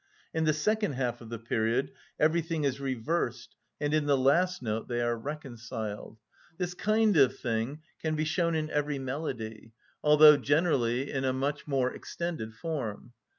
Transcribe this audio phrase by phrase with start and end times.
[0.33, 4.87] In the second half of the period everything is reversed, and in the last note
[4.87, 6.17] they are reconciled.
[6.57, 11.67] This kind of thing can be shown in every melody, although generally in a much
[11.67, 13.13] more extended form.